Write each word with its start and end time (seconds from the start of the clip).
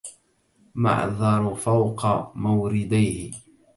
معذر 0.75 1.53
فوق 1.55 2.31
مورديه 2.37 3.31